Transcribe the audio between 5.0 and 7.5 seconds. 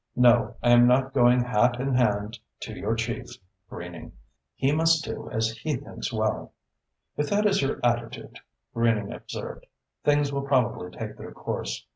do as he thinks well." "If that